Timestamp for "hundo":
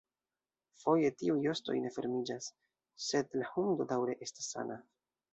3.57-3.87